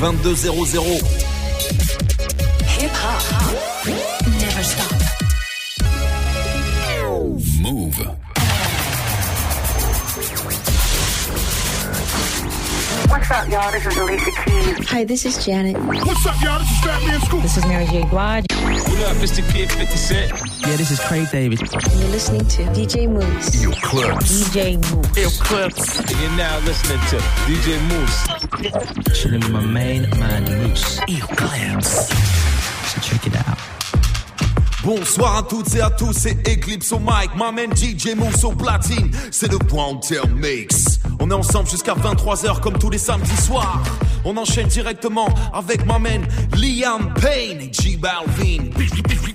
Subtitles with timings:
[0.00, 1.04] 2200.
[2.64, 3.20] Hip hop.
[4.40, 4.96] Never stop.
[7.60, 7.98] Move.
[13.10, 13.70] What's up, y'all?
[13.72, 14.88] This is Alicia Keys.
[14.88, 15.76] Hi, this is Janet.
[15.76, 16.58] What's up, y'all?
[16.60, 17.42] This is Fat Man Scoop.
[17.42, 18.04] This is Mary J.
[18.04, 18.46] Blige.
[19.00, 19.40] What up, Mr.
[19.50, 20.32] Kid 50 Cent?
[20.60, 21.58] Yeah, this is Craig David.
[21.60, 23.62] You're listening to DJ Mouss.
[23.62, 24.50] Your clips.
[24.50, 25.16] DJ Mouss.
[25.16, 26.00] Ill Clips.
[26.00, 27.16] And you're now listening to
[27.48, 29.18] DJ Mouss.
[29.18, 31.00] Chilling with my main man, Mouss.
[31.08, 32.10] Your clips.
[32.92, 33.56] So check it out.
[34.84, 39.10] Bonsoir à toutes et à tous, c'est Eklips au mic, m'amène DJ Mouss au platine,
[39.30, 40.99] c'est le Wanted Mix.
[41.20, 43.82] On est ensemble jusqu'à 23h comme tous les samedis soirs.
[44.24, 48.70] On enchaîne directement avec ma man Liam Payne et G Balvin.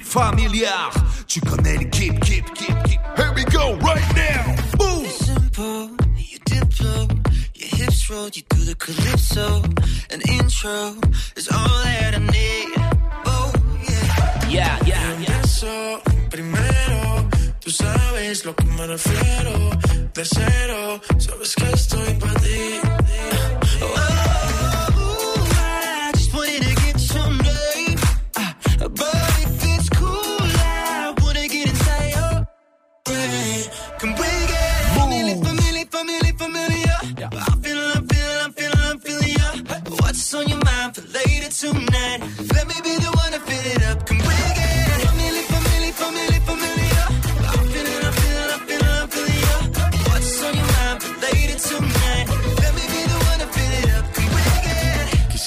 [0.01, 0.91] Familiar,
[1.27, 2.99] tu connais l'équipe, keep, keep, keep.
[3.17, 4.55] Here we go, right now.
[4.77, 5.05] Boom!
[5.09, 7.09] simple, you diplo,
[7.53, 9.61] your hips roll, you do the calypso.
[10.11, 10.95] An intro
[11.35, 12.69] is all that I need.
[13.25, 13.51] Oh,
[13.83, 14.47] yeah.
[14.47, 15.35] Yeah, yeah, yeah.
[17.65, 19.71] Tú sabes lo que me refiero.
[20.13, 22.79] De cero, sabes que estoy para ti.
[23.81, 24.14] Oh,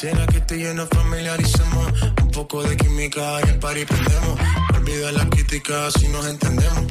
[0.01, 1.93] Quisiera que yo nos familiaricemos.
[2.23, 4.39] Un poco de química y el party prendemos.
[4.73, 6.87] Olvida la crítica si nos entendemos.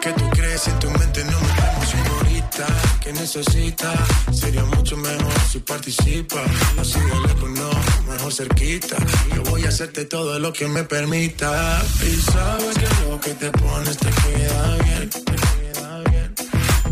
[0.00, 2.66] Que tú crees en tu mente no metemos, señorita.
[3.02, 3.98] Que necesitas?
[4.32, 6.40] Sería mucho mejor si participa.
[6.78, 7.70] Así de lejos no,
[8.12, 8.96] mejor cerquita.
[9.34, 11.82] Yo voy a hacerte todo lo que me permita.
[12.00, 15.10] Y sabes que lo que te pones te queda bien.
[15.10, 15.32] Te.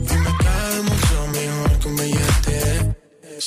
[0.02, 3.40] Y me cae mucho mejor que un billete de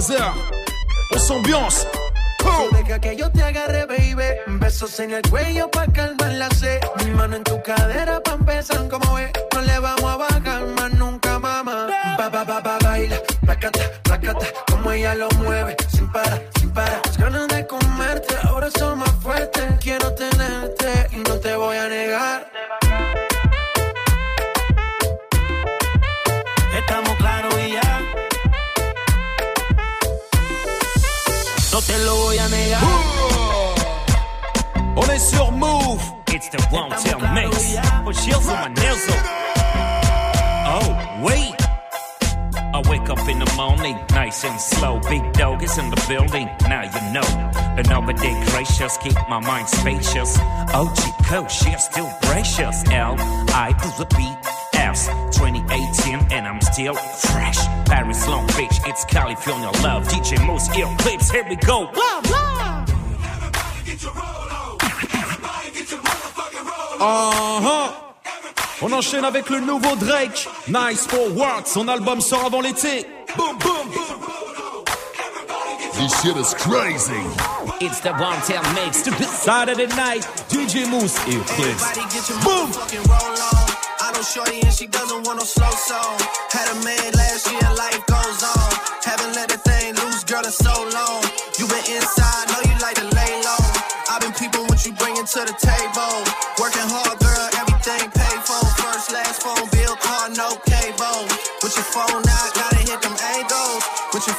[0.00, 0.32] 23h.
[1.14, 1.86] On s'ambiance.
[2.72, 4.58] Deja que yo te agarre, baby.
[4.58, 5.70] Besos en el cuello
[49.30, 50.36] my mind spacious.
[50.74, 52.82] Oh, Chico, she's still gracious.
[52.90, 53.14] L,
[53.54, 54.26] I to the B,
[54.74, 55.06] S,
[55.38, 57.58] 2018, and I'm still fresh.
[57.86, 60.08] Paris, Long Beach, it's California love.
[60.08, 61.88] DJ Mouss, ill clips, here we go.
[61.92, 62.84] Blah, blah.
[63.22, 64.78] Everybody get your roll on.
[65.14, 67.62] Everybody get your motherfucking roll on.
[67.62, 67.92] Uh-huh.
[68.82, 70.48] On enchaîne avec le nouveau Drake.
[70.66, 71.66] Nice for What.
[71.66, 73.06] Son album sort avant l'été.
[73.36, 74.84] Boom, boom, boom.
[75.94, 77.59] This shit is crazy.
[77.80, 79.00] It's the one tail mix.
[79.40, 80.20] Saturday night,
[80.52, 81.80] DJ Mouss Eklips.
[82.44, 82.68] Boom.
[84.04, 86.20] I know Shorty and she doesn't want no slow song.
[86.52, 88.68] Had a man last year, life goes on.
[89.00, 91.24] Haven't let that thing loose, girl, in so long.
[91.56, 93.64] You been inside, know you like to lay low.
[94.12, 96.14] I've been people what you bringing to the table.
[96.60, 98.60] Working hard, girl, everything paid for.
[98.76, 101.24] First, last phone bill, car, no cable.
[101.64, 102.28] With your phone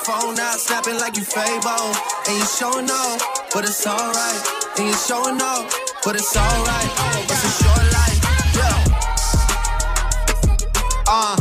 [0.05, 1.93] phone out, snapping like you Fabo.
[2.27, 3.21] And you showing off,
[3.53, 4.41] but it's alright.
[4.77, 6.91] And you showing off, but it's alright.
[7.29, 8.19] It's a short life,
[8.55, 8.85] yeah.
[11.07, 11.40] Uh.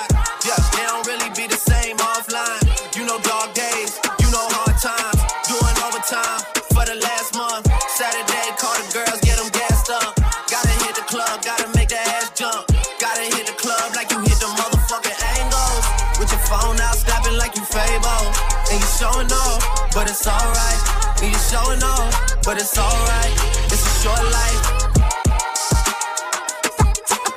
[19.01, 20.81] showing off, but it's alright.
[21.21, 22.13] We just showing off,
[22.43, 23.33] but it's alright.
[23.65, 24.61] It's a short life.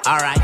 [0.07, 0.44] Alright.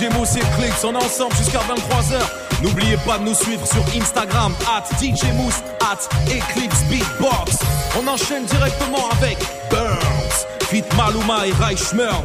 [0.00, 2.62] Gémeaux Clips, on est ensemble jusqu'à 23h.
[2.62, 7.58] N'oubliez pas de nous suivre sur Instagram, at DJ Mousse, at Eclipse Beatbox.
[8.00, 9.36] On enchaîne directement avec
[9.70, 12.16] Burns, Fit Maluma et Reichmer.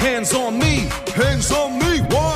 [0.00, 2.29] Hands on me, hands on me, wow.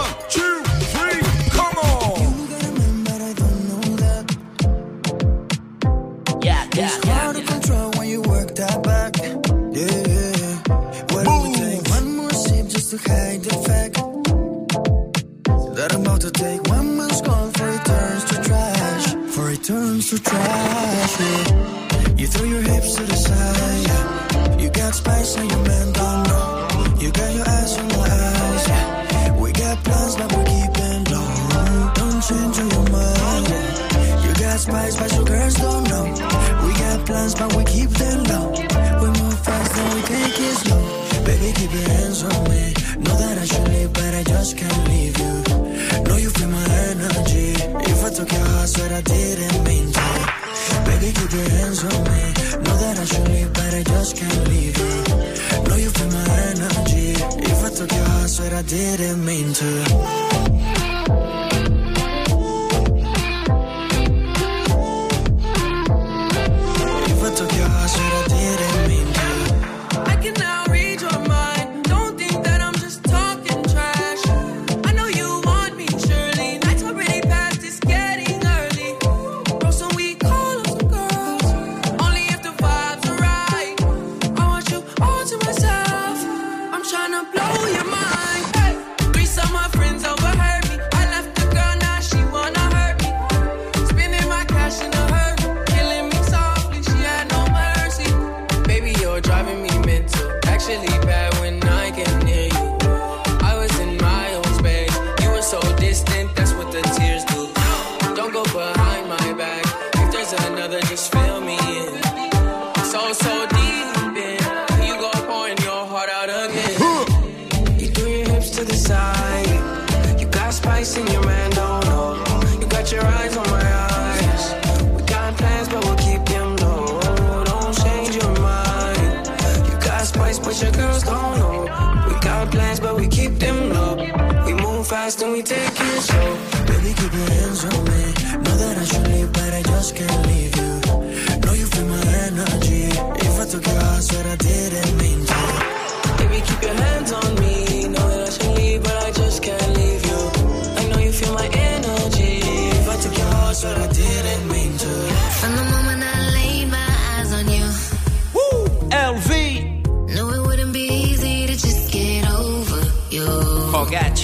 [110.47, 111.34] another just feel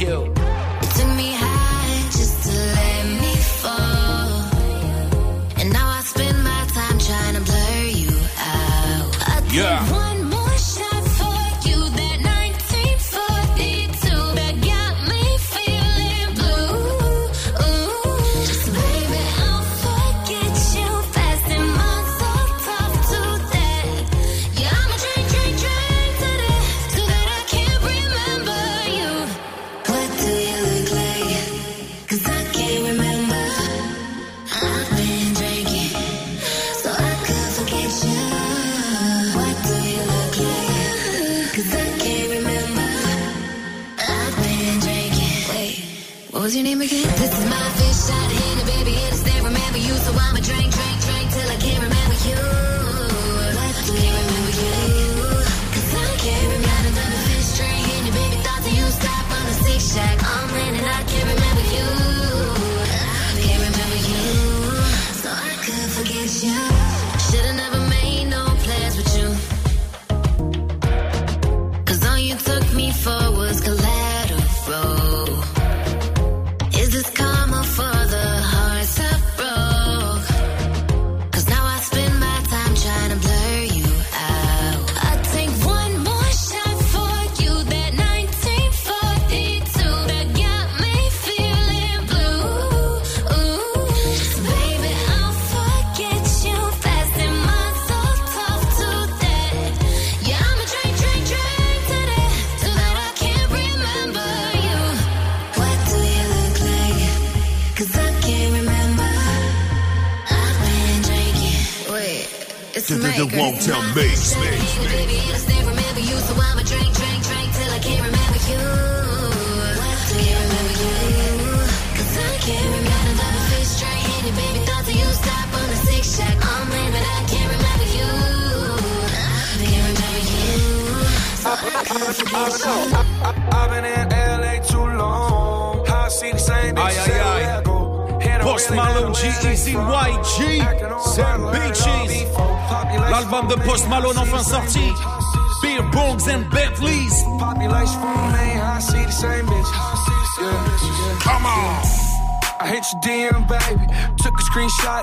[0.01, 0.30] you.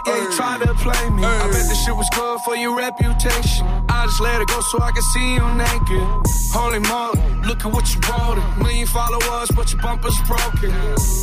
[0.08, 1.24] Yeah, you tried to play me.
[1.24, 3.68] I bet this shit was good for your reputation.
[3.90, 6.08] I just let it go so I can see you naked.
[6.54, 8.40] Holy moly, look at what you wrote.
[8.58, 10.72] Million followers, but your bumper's broken.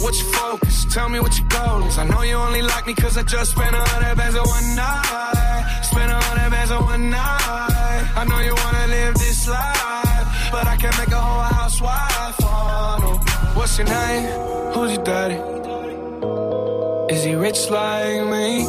[0.03, 0.85] What's your focus?
[0.93, 1.99] Tell me what your goal is.
[1.99, 4.77] I know you only like me cause I just spent a hundred bands on one
[4.77, 5.81] night.
[5.83, 8.03] Spent a hundred bands on one night.
[8.17, 12.37] I know you wanna live this life, but I can't make a whole housewife.
[12.43, 13.11] Oh, no.
[13.59, 14.25] What's your name?
[14.75, 15.64] Who's your daddy?
[17.35, 18.63] Is he rich like me?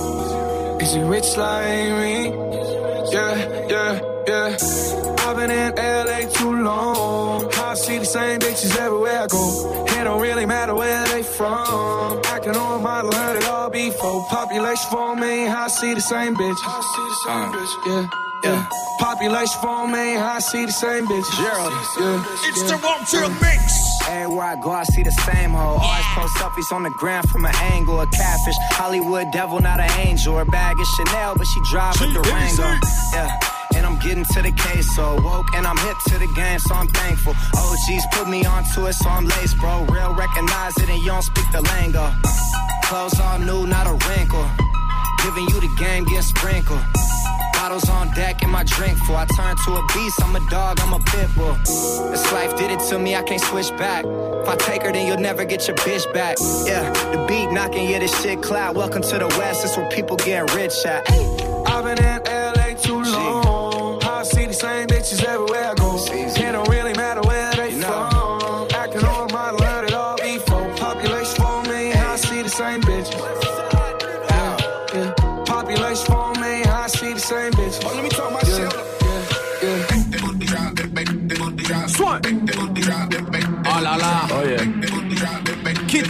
[0.84, 2.34] Is he rich like me?
[3.14, 4.58] Yeah, yeah, yeah.
[5.20, 7.48] I've been in LA too long.
[7.54, 9.86] I see the same bitches everywhere I go.
[9.86, 12.20] It don't really matter where they from.
[12.26, 14.26] I can all model, heard it all before.
[14.30, 16.58] Population for me, I see the same bitch.
[16.66, 17.74] I see the same uh, bitch.
[17.86, 18.70] Yeah, yeah.
[18.98, 21.30] Population for me, I see the same bitch.
[21.38, 21.72] Gerald.
[22.00, 22.50] Yeah.
[22.50, 23.95] It's the Wanted Mix.
[24.08, 25.78] Everywhere I go, I see the same hoe.
[25.82, 28.00] Always post selfies on the ground from an angle.
[28.02, 30.38] A catfish, Hollywood devil, not an angel.
[30.38, 32.80] Her bag is Chanel, but she drive with the Rango.
[33.14, 33.40] Yeah.
[33.76, 36.76] And I'm getting to the case, so woke and I'm hip to the game, so
[36.76, 37.34] I'm thankful.
[37.58, 39.86] OGs put me onto it, so I'm laced, bro.
[39.86, 42.14] Real recognize it, and you don't speak the lingo.
[42.84, 44.48] Clothes all new, not a wrinkle.
[45.24, 46.80] Giving you the game, get sprinkled.
[47.66, 49.16] Bottles on deck and my drink full.
[49.16, 51.56] I turn to a beast, I'm a dog, I'm a pit bull.
[52.12, 54.06] This life did it to me, I can't switch back.
[54.06, 56.38] If I take her, then you'll never get your bitch back.
[56.68, 58.76] Yeah, the beat knocking, yeah, this shit cloud.
[58.76, 61.10] Welcome to the West, that's where people getting rich at.
[61.66, 62.20] I've been in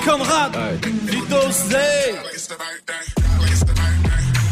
[0.06, 0.54] Conrad.
[0.86, 2.14] Vito Zay.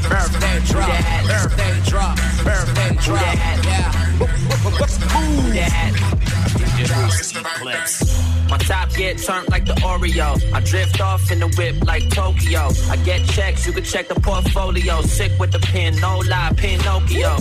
[0.10, 0.90] Birthday drop,
[1.28, 3.92] birthday drop, birthday drop, yeah.
[7.64, 8.03] That.
[8.74, 10.30] Top get turned like the Oreo.
[10.52, 12.64] I drift off in the whip like Tokyo.
[12.94, 15.02] I get checks, you can check the portfolio.
[15.02, 17.36] Sick with the pen, no lie, Pinocchio.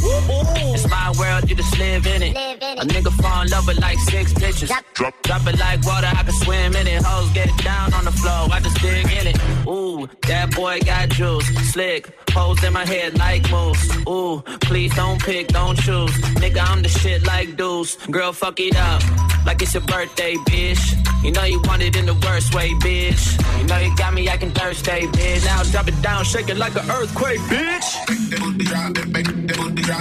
[0.74, 2.36] It's my world, you just live in it.
[2.82, 4.68] A nigga fall in love with like six bitches.
[4.94, 7.02] Drop, drop it like water, I can swim in it.
[7.02, 9.38] Hoes get down on the floor, I just dig in it.
[9.66, 12.02] Ooh, that boy got juice, slick.
[12.30, 13.84] Hoes in my head like moose.
[14.08, 16.14] Ooh, please don't pick, don't choose.
[16.42, 17.96] Nigga, I'm the shit like deuce.
[18.10, 19.02] Girl, fuck it up.
[19.44, 20.84] Like it's your birthday, bitch.
[21.22, 23.38] You know you want it in the worst way, bitch.
[23.60, 25.44] You know you got me acting thirsty, bitch.
[25.44, 27.84] Now drop it down, shake it like an earthquake, bitch.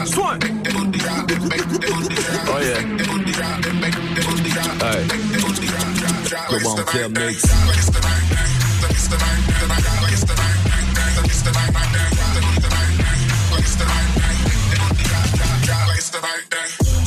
[0.07, 0.39] Swan.
[2.49, 2.81] Oh yeah.
[4.81, 5.05] Hey.
[6.49, 7.43] The one kill mix.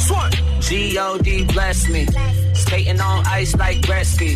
[0.07, 0.31] Swan.
[0.61, 2.07] G-O-D bless me.
[2.67, 4.33] Skating on ice like Gretzky.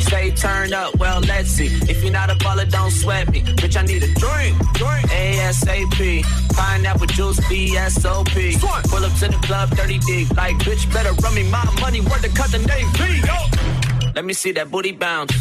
[0.00, 1.66] Stay turned up, well let's see.
[1.88, 3.42] If you're not a baller, don't sweat me.
[3.42, 4.58] Bitch, I need a drink.
[4.74, 5.06] Drink.
[5.10, 6.22] ASAP.
[6.52, 8.60] Pineapple juice, BSOP.
[8.90, 10.36] Pull up to the club, 30 deep.
[10.36, 12.00] Like, bitch, better run me my money.
[12.00, 12.88] Word to cut the name.
[13.24, 14.10] Yo.
[14.16, 15.32] Let me see that booty bounce.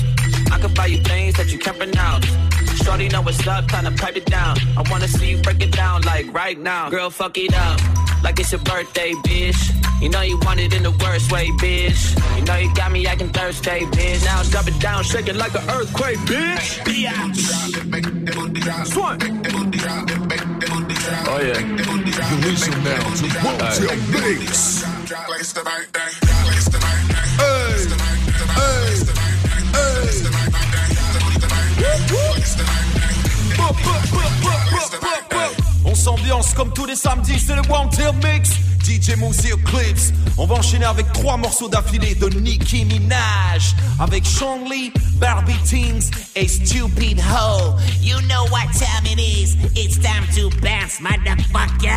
[0.52, 2.28] I could buy you things that you can't pronounce.
[2.90, 4.58] Shorty know what's up, tryna pipe it down.
[4.76, 6.90] I wanna see you break it down like right now.
[6.90, 7.80] Girl, fuck it up.
[8.24, 9.62] Like it's your birthday, bitch.
[10.02, 12.18] You know you want it in the worst way, bitch.
[12.36, 14.26] You know you got me acting thirsty, bitch.
[14.26, 16.82] Now drop it down, shake it like an earthquake, bitch.
[18.88, 19.20] Swan.
[21.30, 21.60] Oh yeah.
[21.62, 24.84] You listen now to Motel Mix.
[36.30, 38.52] On s'ambiance comme tous les samedis, c'est le One Tail Mix.
[38.84, 40.12] DJ Moose et Eclipse.
[40.38, 43.76] On va enchaîner avec trois morceaux d'affilée de Nicki Minaj.
[44.00, 47.76] Avec Sean Lee, Barbie Teens et Stupid Ho.
[48.02, 49.56] You know what time it is.
[49.76, 51.90] It's time to bounce, motherfucker.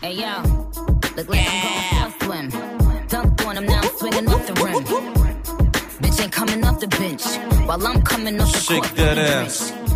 [0.00, 0.42] Hey yo,
[1.16, 3.06] look like I'm going for swim.
[3.08, 4.82] Dunk on him now, I'm swinging off the rim.
[6.02, 7.22] Bitch ain't coming off the bench
[7.66, 8.96] while I'm coming off the Shake court.
[8.96, 9.81] that with the ass.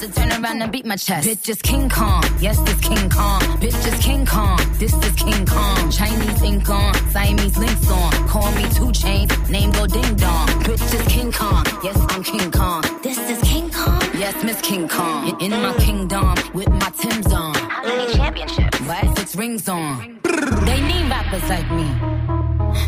[0.00, 1.28] Now I'm about to turn around and beat my chest.
[1.28, 3.40] Bitch is King Kong, yes, this King Kong.
[3.60, 5.90] Bitch is King Kong, this is King Kong.
[5.90, 8.28] Chinese ink on, Siamese links on.
[8.28, 10.48] Call me two chains, name go ding dong.
[10.64, 12.82] Bitch is King Kong, yes, I'm King Kong.
[13.02, 15.28] This is King Kong, yes, Miss King Kong.
[15.40, 17.54] In, in my kingdom, with my Tim's on.
[17.54, 18.80] How many championships?
[18.80, 20.18] Why six rings on?
[20.64, 21.88] They need rappers like me.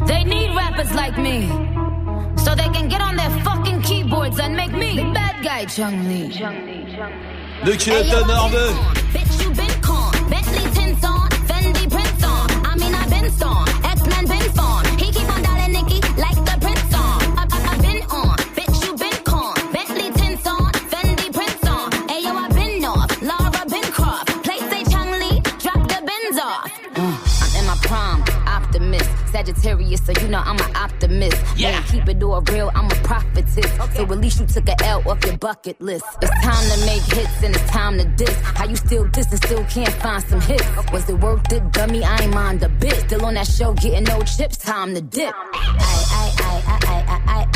[0.06, 1.48] They need rappers like me.
[2.36, 3.81] So they can get on their fucking
[4.32, 6.40] keyboards and make me the bad guy, Chun-Li.
[7.64, 8.74] Le qui est énervé.
[9.12, 10.10] Bitch, you been con.
[10.28, 12.48] Bentley tints on, Fendi prints on.
[12.66, 13.66] I mean, I been storm.
[13.84, 14.84] X-Men been form.
[14.98, 15.11] He
[29.42, 31.36] Sagittarius, so you know I'm an optimist.
[31.56, 31.82] Yeah.
[31.82, 33.72] keep it all real, I'm a prophetess.
[33.96, 36.04] So at least you took a L off your bucket list.
[36.22, 38.36] It's time to make hits and it's time to diss.
[38.42, 40.64] How you still diss and still can't find some hits?
[40.92, 42.04] Was it worth it, dummy?
[42.04, 42.94] I ain't mind a bit.
[43.06, 45.34] Still on that show, getting no chips, time to dip.
[45.34, 47.51] I, I, I, I, I, I, I,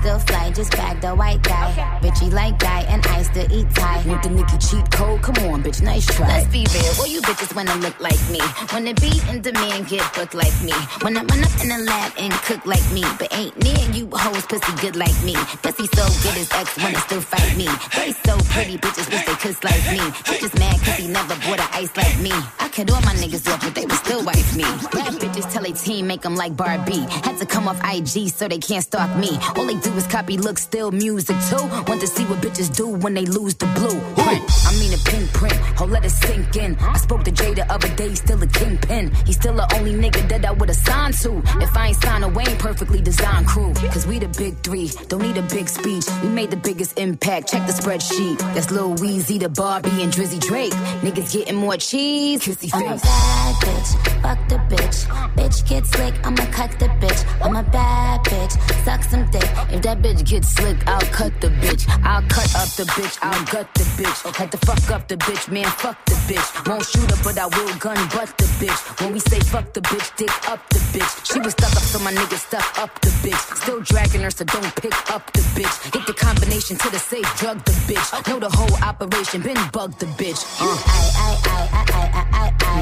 [0.00, 1.68] still fly, just bagged a white guy.
[2.02, 4.02] Bitchy like guy, and I still eat Thai.
[4.08, 6.26] With the Nicki cheat code, come on, bitch, nice try.
[6.26, 8.40] Let's be real, all you bitches wanna look like me.
[8.72, 10.72] Wanna be in demand, get booked like me.
[11.02, 13.04] Wanna run up in the lab and cook like me.
[13.18, 15.34] But ain't near you hoes pussy good like me.
[15.62, 17.68] Pussy so good his ex wanna still fight me.
[17.94, 20.00] They so pretty, bitches wish they could like me.
[20.24, 22.32] Bitches mad cause he never bought a ice like me.
[22.58, 24.64] I cut all my niggas off, but they would still wife me.
[24.96, 27.04] Bad bitches tell a team make them like Barbie.
[27.26, 29.38] Had to come off IG so they can't stalk me.
[29.56, 31.64] All they do is copy looks, still music too.
[31.88, 33.98] Want to see what bitches do when they lose the blue.
[34.22, 35.58] Print, I mean a pink print.
[35.80, 36.76] Oh, let it sink in.
[36.80, 39.12] I spoke to Jay the other day, still a kingpin.
[39.26, 41.42] He's still the only nigga that I would've signed to.
[41.60, 43.72] If I ain't signed a ain't perfectly designed crew.
[43.74, 46.04] Cause we the big three, don't need a big speech.
[46.22, 48.38] We made the biggest impact, check the spreadsheet.
[48.54, 50.72] That's Lil Weezy, the Barbie, and Drizzy Drake.
[51.02, 53.02] Niggas getting more cheese, kissy I'm a face.
[53.02, 54.98] bad bitch, fuck the bitch.
[55.36, 57.20] Bitch get slick, I'ma cut the bitch.
[57.44, 59.48] I'm a bad bitch, suck some dick.
[59.70, 61.88] If that bitch gets slick, I'll cut the bitch.
[62.04, 64.36] I'll cut up the bitch, I'll gut the bitch.
[64.36, 66.68] Had to fuck up the bitch, man, fuck the bitch.
[66.68, 69.00] Won't shoot her, but I will gun butt the bitch.
[69.00, 71.32] When we say fuck the bitch, dick up the bitch.
[71.32, 73.56] She was stuck up, so my nigga stuck up the bitch.
[73.56, 75.94] Still dragging her, so don't pick up the bitch.
[75.94, 78.28] Hit the combination to the safe, drug the bitch.
[78.28, 80.44] Know the whole operation, been bug the bitch.
[80.60, 80.76] Uh.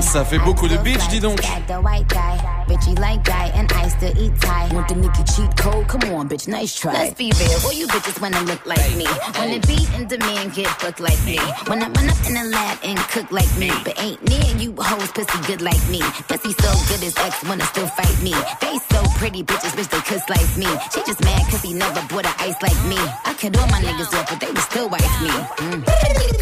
[0.01, 1.39] Ça fait beaucoup de bitch, dis donc.
[1.43, 4.69] Like the white guy, bitchy like guy, and I still eat Thai.
[4.73, 5.89] Want the nigga cheat code?
[5.89, 6.88] Come on, bitch, nice try.
[6.93, 9.07] Let's be real, all you bitches wanna look like me.
[9.37, 11.39] Wanna beat and demand get booked like me.
[11.69, 13.71] Wanna run up in the lab and cook like me.
[13.85, 16.01] But ain't near you hoes pussy good like me.
[16.29, 18.35] Pussy so good his ex wanna still fight me.
[18.61, 20.69] They so pretty bitches wish they could slice me.
[20.93, 22.99] She just mad cause he never bought a ice like me.
[23.25, 25.31] I cut all my niggas off, but they would still wife me.
[25.31, 25.85] Mm.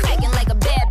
[0.03, 0.86] Cracking like a bad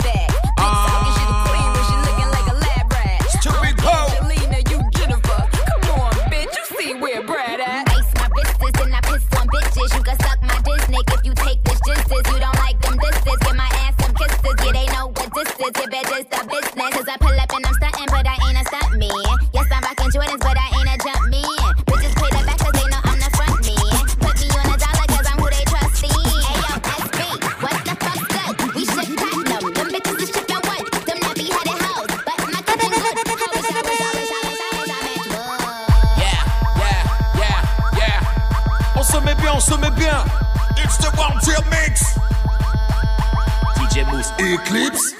[44.57, 45.14] geklebt.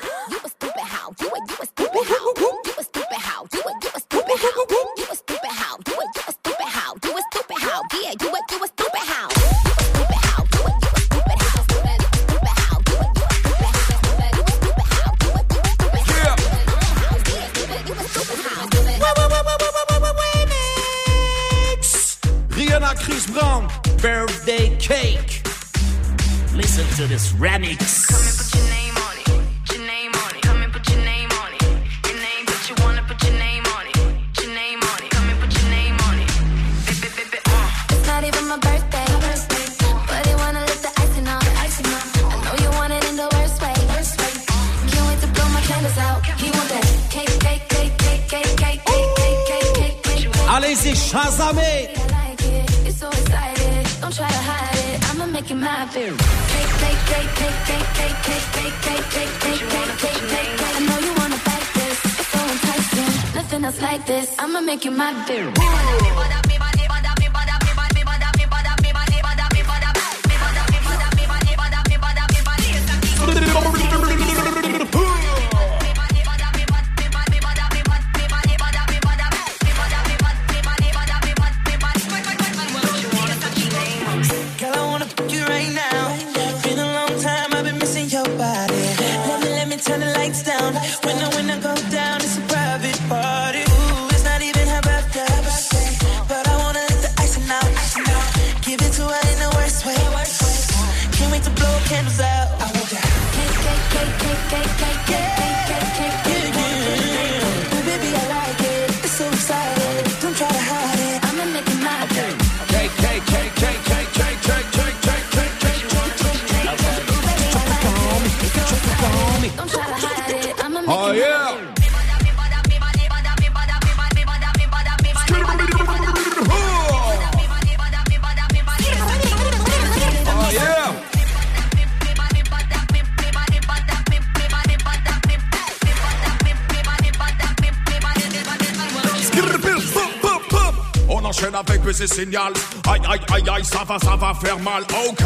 [142.07, 142.53] Signal.
[142.87, 144.83] Aïe aïe aïe aïe, ça va, ça va faire mal.
[145.07, 145.23] Ok,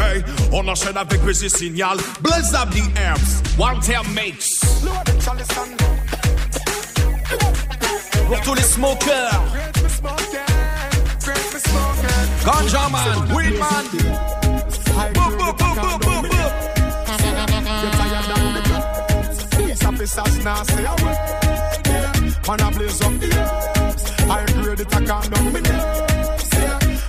[0.52, 1.96] on enchaîne avec baiser signal.
[2.20, 3.42] Blaze up the amps.
[3.58, 4.60] One tail mix.
[8.26, 9.42] Pour tous les smokers.
[12.44, 13.84] Ganja man, weed man.
[15.14, 16.30] Boop, boop, boop, boop, boop.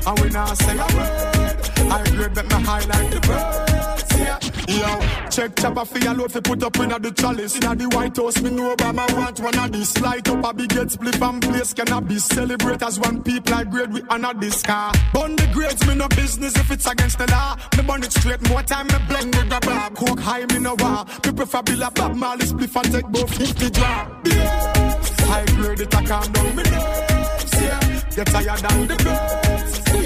[0.06, 1.62] And we now say a word.
[1.92, 4.18] I grade, make me highlight the birds.
[4.18, 4.40] Yeah.
[4.72, 7.56] Yo, check chopper for your load fi put up inna the chalice.
[7.58, 10.00] Inna the White House, me know Obama want one of this.
[10.00, 12.26] Light up a big get split and place cannabis.
[12.26, 14.92] Celebrate as one people I grade we honor this car.
[15.14, 17.58] Burn the grades, me no business if it's against the law.
[17.78, 19.96] Me burn it straight, more time me blend with the bob.
[19.96, 21.06] Coke high, me no war.
[21.26, 24.28] Me prefer Bill a Bob Marley spliff and take both 50 drop.
[24.28, 25.02] Yeah.
[25.28, 27.54] High grade it, I calm down me nerves.
[27.54, 28.02] Yeah.
[28.16, 29.51] Get tired down the birds.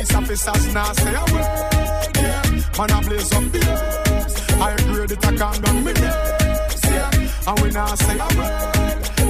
[0.06, 2.16] Police officers now say a word.
[2.16, 2.52] Yeah.
[2.78, 4.52] Man, I blaze up the herbs.
[4.62, 5.94] I grade it, I calm down me.
[5.96, 7.48] Yeah.
[7.48, 8.28] And we now say a.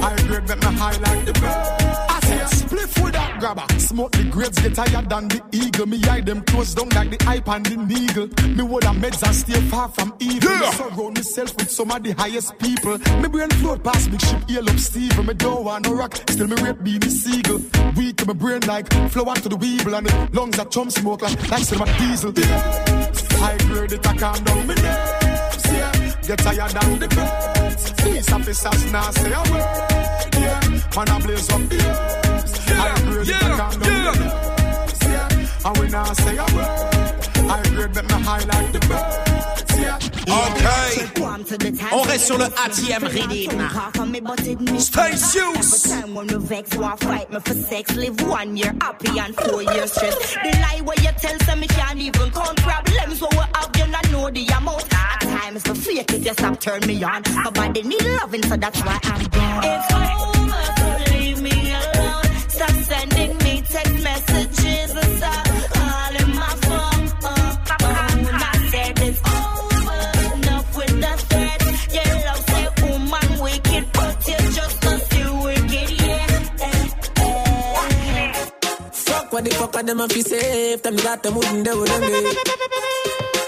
[0.04, 2.05] I grade make me high like the bird.
[2.50, 3.66] Spliff with that grabber.
[3.78, 5.86] Smoke the grades get higher than the eagle.
[5.86, 8.28] Me eye them close down like the hype and the needle.
[8.56, 10.50] Me would have meds and stay far from evil.
[10.50, 12.98] Me surround myself with some of the highest people.
[13.20, 15.26] Me brain float past big ship, hail up Steve.
[15.26, 17.60] Me don't want no rock, still me rate being the seagull.
[17.96, 21.22] Weak to my brain like flow onto the weevil and the lungs that chum smoke
[21.22, 22.32] like like some diesel.
[23.38, 25.64] High grade it, I calm down me nerves.
[25.66, 27.92] Yeah, get tired down the birds.
[27.92, 30.05] Police officers now say a word.
[30.38, 30.60] Yeah,
[30.96, 32.58] man I blaze up the herbs.
[32.68, 35.02] High grade it, I calm down me nerves.
[35.02, 37.24] Yeah, and we now say a word.
[37.50, 39.36] High grade make me high like the birds.
[40.28, 40.66] Ok.
[41.92, 43.50] On reste sur le ATM Redeem.
[44.78, 45.82] Stay shoes.
[45.82, 47.94] Time when me vex, want fight me for sex.
[47.94, 50.34] Live one year happy and four years stress.
[50.34, 53.20] The lie where you tell some me can't even count problems.
[53.20, 54.92] What we have, you not know the amount.
[54.92, 57.22] At times for fake it, you stop turn me on.
[57.44, 60.25] My body need loving, so that's why I'm gone.
[62.88, 65.46] Sending me text messages and stop
[65.76, 67.04] calling my phone.
[67.24, 67.86] Uh, uh,
[68.48, 70.02] I said it's over,
[70.36, 71.94] enough with the threats.
[71.94, 76.26] Your love say woman wicked, but you just a few wicked, yeah.
[78.92, 80.82] Fuck what the fuck are them a fi safe.
[80.82, 82.34] Them got them wouldn't do them day.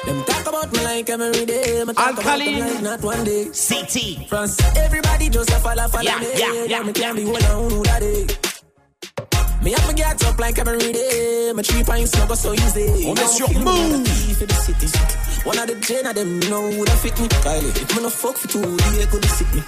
[0.07, 1.85] Them talk about me like every day.
[1.85, 3.45] Me talk about them like not one day.
[3.47, 4.29] CT.
[4.29, 6.27] France, everybody just a follow, follow Yeah, me.
[6.37, 8.27] yeah, yeah, yeah, Me can't be one on who that day.
[9.63, 11.53] Me have me get up like every day.
[11.55, 13.07] My three pints no go so easy.
[13.09, 13.65] On est Now sur Move.
[13.65, 14.87] me like a thief in the city.
[15.45, 17.27] One of the gen of them know who that fit me.
[17.43, 19.63] Kylie, if me no fuck for two, they could sick me.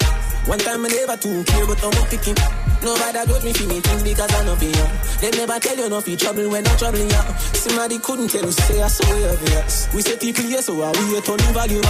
[0.47, 2.35] One time I never too care, but I'm picking.
[2.81, 4.87] Nobody got me feel me thing because I know for you.
[5.19, 7.23] They never tell you no fi trouble when I'm troubling you.
[7.53, 9.87] Somebody couldn't tell you say I saw you obvious.
[9.93, 11.81] We say people here, so I we turn in value.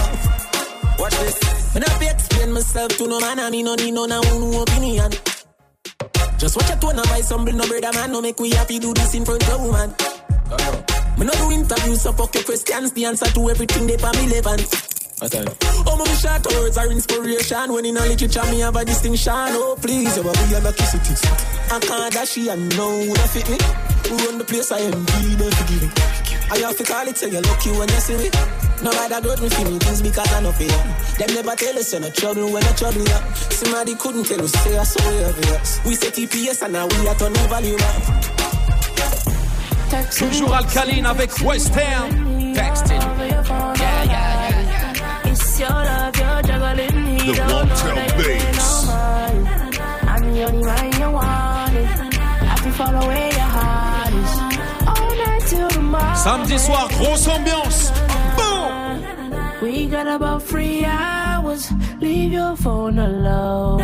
[0.98, 1.38] Watch this.
[1.72, 4.62] When I be explain myself to no man, I mean no need no no no
[4.62, 5.12] opinion.
[6.42, 8.92] Just watch your tone and buy some no brother man, no make we happy do
[8.92, 9.94] this in front of the woman.
[11.16, 12.90] Me no do interviews, so fuck your questions.
[12.90, 14.66] The answer to everything they for me relevant.
[15.86, 17.72] Oh, my short words are inspiration.
[17.72, 19.32] When in a literature, me have a distinction.
[19.54, 21.14] Oh, please, you will be a lucky city.
[21.70, 23.58] I can't dash you and know that fit me.
[24.10, 25.92] Who run the place I am, be there for giving.
[26.50, 28.30] I have to call it, say you're lucky when you see me.
[28.82, 30.64] Nobody got me feel me things because I know for.
[31.18, 33.18] Them never tell us you're no trouble when I trouble you.
[33.50, 35.88] Somebody couldn't tell us, say I saw you.
[35.88, 38.32] We say TPS and now we are turning value up.
[40.16, 42.54] Toujours alcaline avec Western.
[42.54, 43.00] Texting.
[43.00, 45.30] Yeah, yeah, yeah.
[45.30, 47.06] It's your love, you're juggling.
[47.20, 47.42] He The.
[50.08, 51.88] I'm the only man you want it.
[52.50, 54.32] I can follow where your heart is.
[54.88, 56.16] All night till the morning.
[56.16, 58.01] Samedi soir, grosse ambiance.
[59.62, 61.70] We got about three hours.
[62.00, 63.80] Leave your phone alone.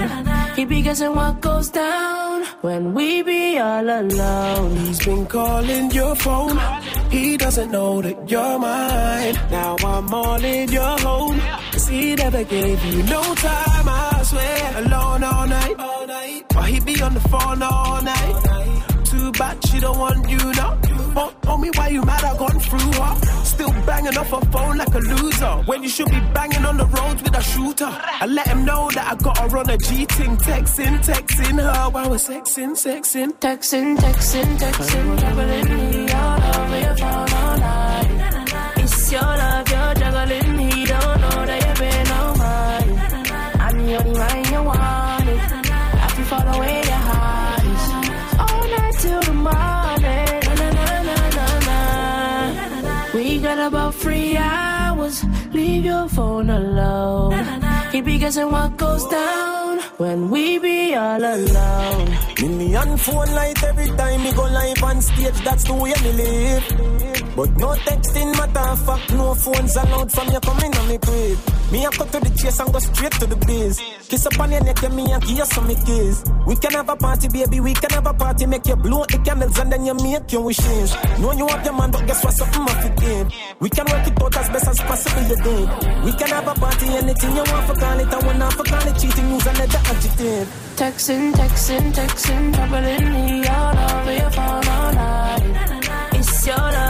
[0.57, 4.77] He be guessing what goes down when we be all alone.
[4.77, 6.59] He's been calling your phone.
[7.11, 9.35] He doesn't know that you're mine.
[9.53, 11.39] Now I'm all in your home.
[11.71, 14.83] Cause he never gave you no time, I swear.
[14.83, 15.77] Alone all night.
[16.57, 18.58] Or he be on the phone all night.
[19.39, 20.81] Bad she don't want you now.
[21.15, 23.45] Oh, tell me why you mad I gone through her.
[23.45, 25.53] Still banging off her phone like a loser.
[25.67, 27.89] When you should be banging on the roads with a shooter.
[27.89, 30.37] I let him know that I got her on a G ting.
[30.39, 33.33] Texting, texting her while we're sexing, sexing.
[33.39, 38.75] Texting, texting, texting, juggling me all over your phone all night.
[38.79, 39.68] It's your love,
[53.89, 55.25] We got three hours.
[55.55, 57.33] Leave your phone alone.
[57.91, 62.11] He be guessing what goes down when we be all alone.
[62.39, 65.41] Me me on phone light every time we go live on stage.
[65.43, 67.28] That's the way me live.
[67.39, 71.39] But no texting matter fact, no phones allowed from you coming on me crib.
[71.71, 73.79] Me I cut to the chase and go straight to the biz.
[74.09, 76.25] Kiss up on your neck and me and give you some kiss.
[76.49, 78.45] We can have a party, baby, we can have a party.
[78.47, 80.91] Make you blow the candles and then you make your wishes.
[81.23, 82.35] Know you have your man, but guess what?
[82.35, 83.31] Something must fit in.
[83.61, 85.69] We can work it out as best as possible, you did.
[86.03, 88.11] We can have a party, anything you want for call it.
[88.11, 90.47] I want not for call it cheating, use another adjective.
[90.75, 95.79] Texting, texting, texting, troubling me all over your phone all night.
[96.19, 96.88] It's your love,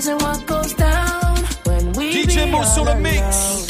[0.00, 3.67] He what goes down when we DJ on all the mix.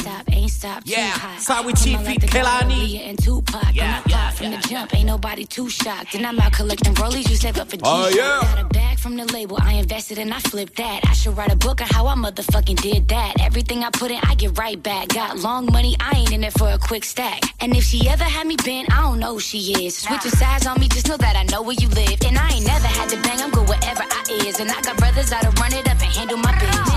[0.58, 1.40] Stop Yeah, too hot.
[1.40, 3.06] side with Chief I'ma like the Kelani.
[3.08, 3.74] And Tupac.
[3.74, 6.14] Yeah, I'm yeah, from the jump, ain't nobody too shocked.
[6.16, 8.16] And I'm out collecting rollies, you save up for Oh, G-Shock.
[8.18, 8.54] yeah.
[8.54, 11.00] Got a bag from the label, I invested and I flipped that.
[11.06, 13.40] I should write a book on how I motherfucking did that.
[13.40, 15.08] Everything I put in, I get right back.
[15.08, 17.40] Got long money, I ain't in it for a quick stack.
[17.60, 19.96] And if she ever had me bent, I don't know who she is.
[19.96, 22.18] Switching sides on me, just know that I know where you live.
[22.26, 24.58] And I ain't never had to bang, I'm good wherever I is.
[24.60, 26.88] And I got brothers that'll run it up and handle my business.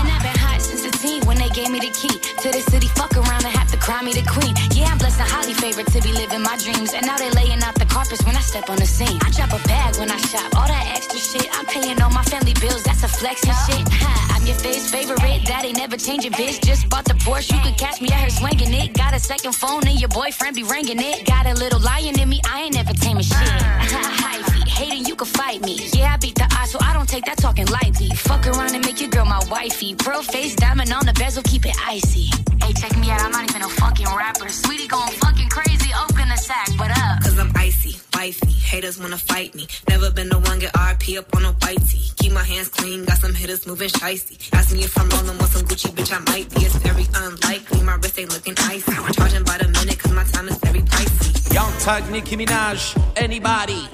[1.02, 2.62] Man, I've been hot since a teen when they gave me the key to the
[2.70, 2.88] city.
[2.88, 4.54] Fuck around and have to cry me the queen.
[4.72, 6.92] Yeah, I'm blessed and highly favored to be living my dreams.
[6.94, 9.18] And now they laying out the carpets when I step on the scene.
[9.22, 10.54] I drop a bag when I shop.
[10.56, 12.82] All that extra shit, I'm paying all my family bills.
[12.82, 13.88] That's a flex and shit.
[13.88, 15.44] Ha, I'm your face favorite.
[15.44, 16.62] Daddy never changing, bitch.
[16.62, 17.54] Just bought the Porsche.
[17.54, 18.94] You could catch me out here swinging it.
[18.94, 21.26] Got a second phone and your boyfriend be ringing it.
[21.26, 22.40] Got a little lion in me.
[22.48, 23.36] I ain't never taming shit.
[23.38, 24.48] Ah.
[24.82, 25.78] Hyphy, hating you can fight me.
[25.92, 28.08] Yeah, I beat the odds, so I don't take that talking lightly.
[28.10, 29.94] Fuck around and make your girl my wifey.
[29.94, 32.26] Pearl face diamond on the bezel, keep it icy.
[32.62, 33.20] Hey, check me out.
[33.20, 34.48] I'm not even a fucking rapper.
[34.48, 35.90] Sweetie going fucking crazy.
[36.02, 37.22] Open the sack, what up?
[37.22, 38.52] Cause I'm icy, wifey.
[38.52, 39.66] Haters wanna fight me.
[39.88, 42.10] Never been the one get RP up on a white tee.
[42.16, 44.36] Keep my hands clean, got some hitters moving shicey.
[44.52, 46.66] Ask me if I'm rolling with some Gucci, bitch, I might be.
[46.66, 47.82] It's very unlikely.
[47.82, 48.92] My wrist ain't looking icy.
[48.92, 51.54] I'm charging by the minute, cause my time is very pricey.
[51.54, 53.88] Young Tug, Nicki Minaj, anybody.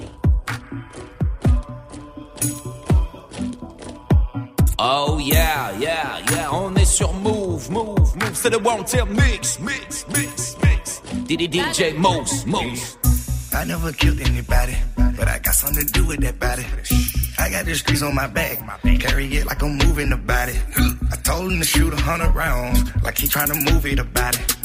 [4.81, 10.05] Oh yeah, yeah, yeah, on est sur Mouv', Mouv', Mouv', c'est le Wanted Mix, Mix,
[10.07, 11.01] Mix, Mix.
[11.27, 12.97] Diddy DJ Mouss, Mouss.
[13.53, 14.77] I never killed anybody,
[15.17, 16.63] but I got something to do with that body.
[17.37, 18.57] I got the streets on my back,
[19.01, 20.53] carry it like I'm moving the body.
[21.11, 24.39] I told him to shoot a hundred rounds, like he trying to move it about
[24.39, 24.55] it.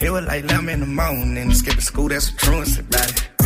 [0.00, 3.37] It was like 11 in the morning, skipping school, that's a truancy about it.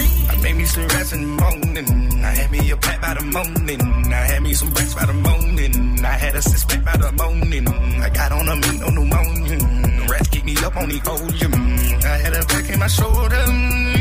[0.43, 3.81] Made me some rats in the morning, I had me a pack by the morning,
[4.13, 7.13] I had me some racks by the morning, I had a six pack by the
[7.13, 7.69] morning,
[8.03, 11.55] I got on a meat, no pneumonia, rats keep me up on the ocean,
[12.03, 13.39] I had a back in my shoulder,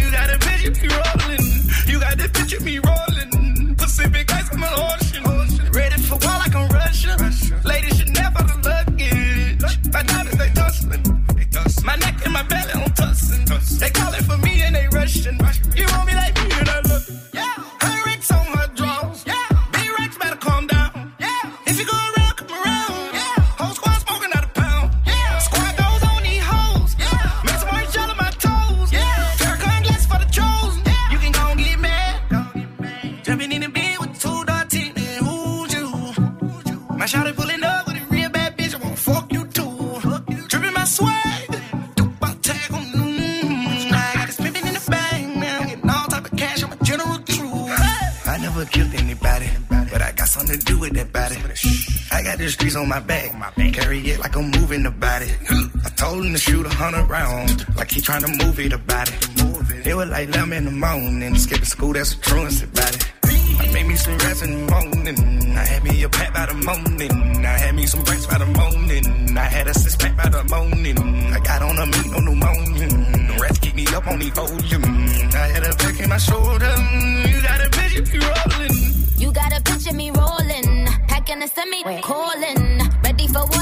[0.02, 1.46] you got a picture me rolling,
[1.86, 6.56] you got the picture me rolling, Pacific ice on the ocean, ready for war like
[6.56, 7.18] I'm Russia,
[7.64, 11.06] ladies should never the luggage, my diamonds they tussling,
[11.86, 13.46] my neck and my belly on tussin',
[13.78, 14.41] they calling for me
[52.42, 53.32] the streets on my back,
[53.74, 55.28] carry it like I'm moving the body.
[55.86, 59.10] I told him to shoot a hundred rounds, like he trying to move it about
[59.10, 59.88] it.
[59.88, 63.12] It were like 11 in the morning, skipping school, that's a truancy about it.
[63.24, 65.56] I made me some rats in the morning.
[65.56, 67.46] I had me a pack by the morning.
[67.46, 69.38] I had me some racks by the morning.
[69.38, 70.98] I had a six pack by the morning.
[71.34, 73.40] I got on a meat, no pneumonia.
[73.40, 74.84] Rats keep me up on the volume.
[75.34, 76.74] I had a back in my shoulder.
[77.30, 78.51] You got a bitch, you rolling.
[81.42, 83.61] Packing a semi, calling, ready for war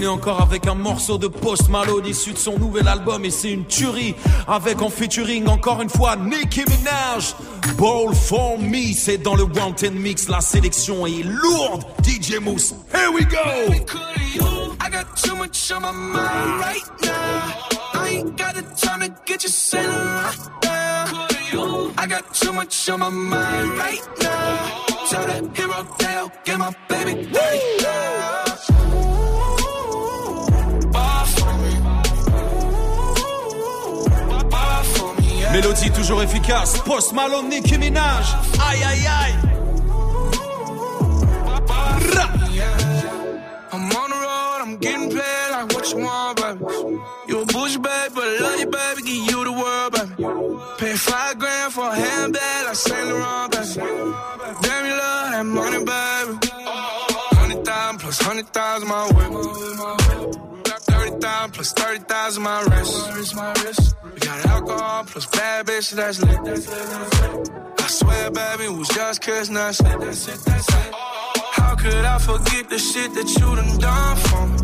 [0.00, 3.50] enchaîner encore avec un morceau de Post Malone issu de son nouvel album et c'est
[3.50, 4.14] une tuerie
[4.46, 7.34] avec en featuring encore une fois Nicki Minaj.
[7.76, 11.84] Ball for me, c'est dans le Wanted Mix, la sélection est lourde.
[12.02, 13.38] DJ Mousse, here we go.
[14.80, 18.00] I got too much on my mind right now.
[18.00, 21.90] I ain't got the time to get you sent right now.
[21.98, 24.84] I got too much on my mind right now.
[25.10, 28.49] Tell that hero tale, get my baby right now.
[35.52, 36.78] Mélodie toujours efficace.
[36.84, 38.26] Post Malone, Nicki Minaj.
[38.68, 39.34] Aïe aïe aïe.
[43.72, 46.64] I'm on the road, I'm getting paid like what you want, baby.
[47.28, 50.14] You a bush baby, but love you, baby, give you the world, baby.
[50.78, 53.80] Pay five grand for a handbag like Saint Laurent, baby.
[54.62, 56.38] Damn, you love that money, baby.
[57.38, 59.99] Hundred thousand plus hundred thousand my whip.
[61.60, 63.94] Plus thirty thousand my wrist.
[64.14, 66.38] We got alcohol plus bad bitch that's lit.
[67.78, 70.00] I swear, baby, it was just kiss, not slip.
[71.52, 74.56] How could I forget the shit that you done done for me?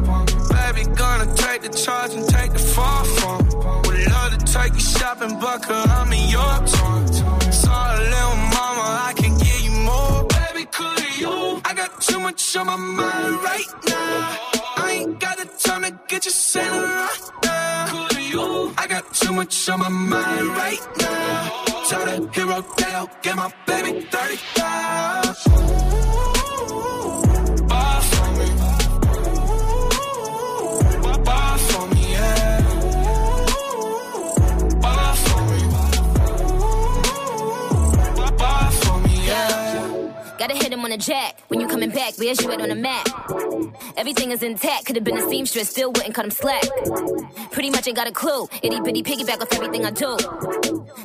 [0.56, 3.54] Baby, gonna take the charge and take the fall for me.
[3.84, 7.52] Would love to take you shopping, but I'm in your town.
[7.52, 10.24] Sorry, little mama, I can give you more.
[10.24, 11.60] Baby, could you?
[11.62, 14.55] I got too much on my mind right now.
[14.76, 18.08] I ain't got the time to get you sent right now.
[18.18, 18.74] You?
[18.76, 21.64] I got too much on my mind right now.
[21.88, 26.35] Tell that hero tale, get my baby 35.
[40.38, 41.40] Gotta hit him on the jack.
[41.48, 43.08] When you coming back, where's you at on the map?
[43.96, 44.86] Everything is intact.
[44.86, 46.64] Could've been a seamstress, still wouldn't cut him slack.
[47.52, 48.46] Pretty much ain't got a clue.
[48.62, 50.16] Itty bitty piggyback off everything I do.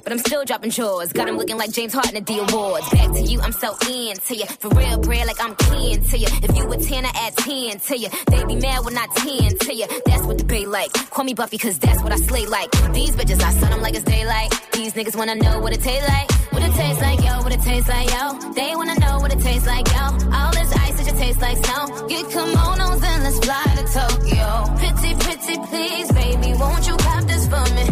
[0.04, 1.14] But I'm still dropping chores.
[1.14, 2.90] Got him looking like James Harden at the awards.
[2.90, 4.46] Back to you, I'm so into you.
[4.60, 6.28] For real, bread, like I'm keen to you.
[6.44, 8.10] If you a 10, I add 10 to you.
[8.28, 9.88] They be mad when I 10 to you.
[10.06, 10.92] That's what the bay like.
[11.10, 12.72] Call me Buffy, cause that's what I slay like.
[12.94, 14.52] These bitches, I sun them like it's daylight.
[14.74, 16.32] These niggas wanna know what it tastes like.
[16.52, 18.52] What it tastes like, yo, what it tastes like, yo.
[18.54, 20.06] They wanna know what it tastes like, yo.
[20.34, 22.08] All this ice, it just tastes like snow.
[22.08, 24.48] Get kimonos and let's fly to Tokyo.
[24.80, 27.86] Pretty, pretty, please, baby, won't you cop this for me?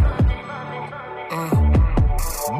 [1.32, 1.70] Uh.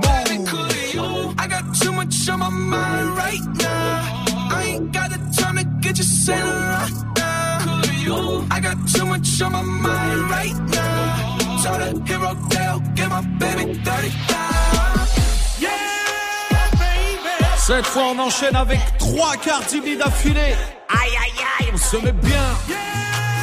[0.06, 1.34] Baby, could you?
[1.38, 4.26] I got too much on my mind right now.
[4.52, 7.82] I ain't got the time to get you sent right now.
[8.06, 8.48] You?
[8.52, 11.62] I got too much on my mind right now.
[11.64, 12.32] Tell that hero
[12.96, 14.40] get my baby 35.
[17.70, 20.56] Cette fois, on enchaîne avec trois Cardi B d'affilée.
[20.90, 22.42] Aïe, aïe, aïe, on se met bien.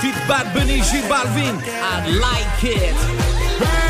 [0.00, 1.54] Fit Bad Bunny, J Balvin.
[1.64, 3.85] I like it.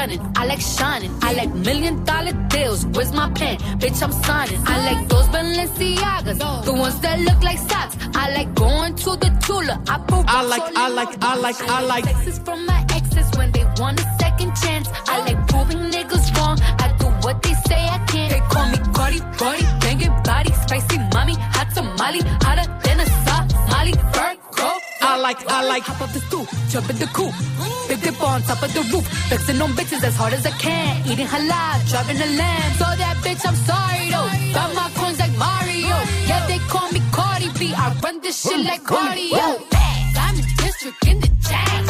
[0.00, 2.86] Stunning, I like shining, I like million dollar deals.
[2.86, 3.58] Where's my pen?
[3.80, 4.60] Bitch, I'm signing.
[4.66, 7.96] I like those Balenciagas, the ones that look like socks.
[8.14, 9.82] I like going to the Tula.
[9.88, 9.96] I
[10.28, 12.04] I like, I like, I like, I like.
[12.04, 14.88] Texts from my exes when they want a second chance.
[15.08, 16.58] I like proving niggas wrong.
[16.84, 18.30] I do what they say I can't.
[18.32, 22.68] They call me Cardi, Cardi, banging body, spicy mommy, hot tamale, hotter
[25.30, 25.84] like, I like.
[25.84, 27.34] Hop up the stoop, jump in the coop.
[27.88, 29.06] Big dip on top of the roof.
[29.28, 31.06] Flexing on bitches as hard as I can.
[31.10, 32.72] Eating halal, driving a lamb.
[32.80, 34.30] So that bitch, I'm sorry though.
[34.56, 35.96] Got my coins like Mario.
[36.30, 37.72] Yeah, they call me Cardi B.
[37.74, 39.46] I run this shit like cardio.
[40.14, 41.89] Diamond district in the chain.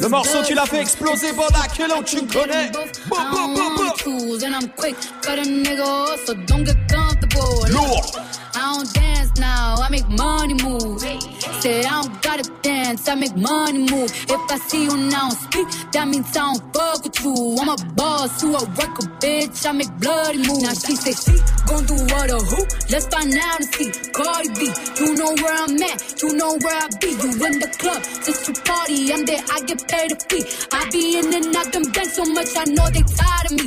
[0.00, 0.82] Le is morceau blood qui l'a fait shoes.
[0.82, 2.70] exploser pendant que l'autre tu connais.
[3.08, 3.86] Boum, I boum, don't boum, boum.
[3.86, 7.66] want tools and I'm quick, cut a nigga off, so don't get comfortable.
[7.70, 8.04] Lourd.
[8.54, 11.00] I don't dance now, I make money move.
[11.60, 12.73] Say I don't gotta dance,
[13.08, 14.10] I make money move.
[14.28, 17.56] If I see you now speak, that means I don't fuck with you.
[17.60, 19.66] I'm a boss, you a worker, bitch.
[19.66, 20.62] I make bloody moves.
[20.62, 21.36] Now she say she
[21.66, 22.60] gon' do what or who?
[22.90, 23.90] Let's find out and see.
[24.12, 24.70] Cardi B,
[25.00, 27.10] you know where I'm at, you know where I be.
[27.10, 29.12] You in the club, just to party.
[29.12, 30.44] I'm there, I get paid a fee.
[30.72, 33.66] I be in and out them banks so much, I know they tired of me.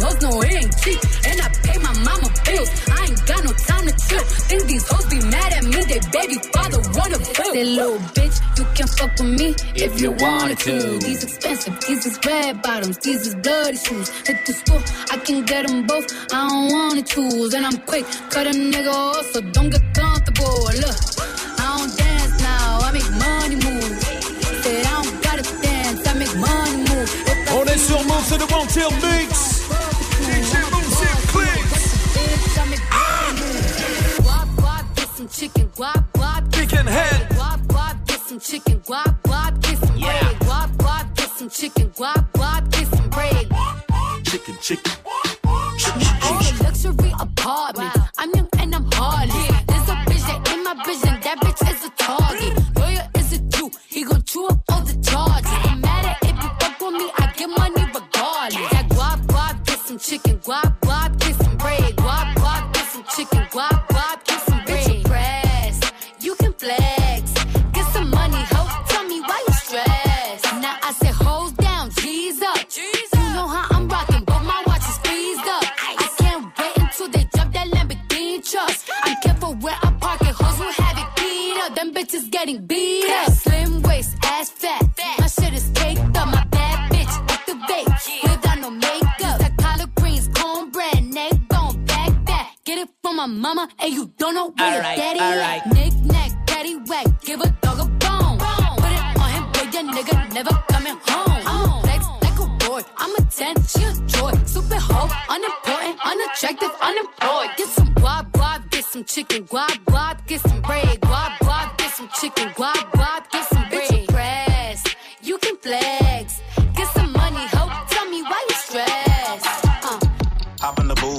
[0.00, 1.00] Hoes know it ain't cheap.
[1.26, 2.70] And I pay my mama bills.
[2.90, 4.24] I ain't got no time to chill.
[4.48, 5.80] Think these hoes be mad at me.
[5.84, 7.52] They baby father wanna bill.
[7.52, 10.98] Say little bitch, you can fuck with me if you wanted to.
[10.98, 14.08] These expensive, these is red bottoms, these is bloody shoes.
[14.26, 16.06] Hit the school, I can get them both.
[16.32, 17.54] I don't wanna choose.
[17.54, 20.56] And I'm quick, cut a nigga off, so don't get comfortable.
[20.82, 20.98] Look,
[21.58, 23.92] I don't dance now, I make money move.
[24.62, 27.08] Say I don't gotta dance, I make money move.
[27.26, 29.55] If On est sur Move, c'est le One Tail Mix.
[35.36, 35.68] Chicken.
[35.76, 37.28] Guap, guap, Chicken head.
[37.30, 38.80] Guap, guap, get some chicken.
[38.80, 40.24] Guap, guap, get some bread.
[40.40, 41.90] Guap, guap, get some chicken.
[41.90, 43.46] Guap, guap, get some bread.
[44.24, 44.95] Chicken, chicken.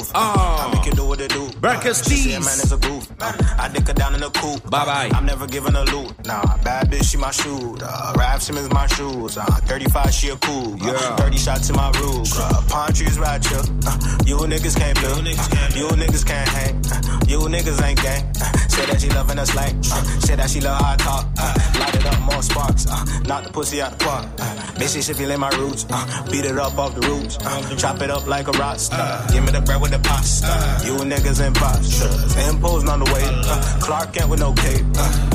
[0.04, 0.77] Flex.
[1.18, 1.58] Get some money, hoe, tell me why you stressed.
[1.58, 1.58] Uh.
[1.58, 1.68] Hop in the booth, roof.
[1.68, 2.04] I make you do what it do.
[2.04, 2.46] She Tees.
[2.46, 2.78] man, it's a.
[3.20, 4.70] Uh, I dick her down in the coupe.
[4.70, 5.10] Bye bye.
[5.14, 6.14] I'm never giving a loot.
[6.26, 7.78] Nah, bad bitch, she my shoe.
[7.82, 9.38] Uh, Raf Simons, my shoes.
[9.38, 10.74] Uh, 35, she a cool.
[10.74, 11.16] Uh, Yeah.
[11.16, 12.28] 30 shots in my roof.
[12.38, 13.58] Uh, palm trees right here.
[13.86, 15.20] Uh, you niggas can't build.
[15.28, 16.76] Uh, you niggas can't hang.
[16.92, 18.24] Uh, you niggas ain't gang.
[18.42, 19.76] Uh, say that she loving us like.
[19.92, 21.26] Uh, say that she love how I talk.
[21.40, 22.86] Uh, light it up, more sparks.
[22.90, 24.28] Uh, knock the pussy out the park.
[24.40, 25.86] Uh, Mississippi in my roots.
[25.90, 27.38] Uh, beat it up off the roots.
[27.42, 28.96] Uh, chop it up like a roster.
[29.34, 30.86] Give me the bread with the pasta.
[30.86, 32.36] You niggas imposters.
[32.50, 33.24] Imposing on the way.
[33.24, 34.86] Uh, Clark Kent with no cape.
[34.96, 35.34] Uh,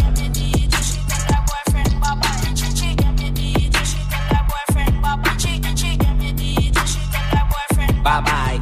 [8.04, 8.60] Bye bye.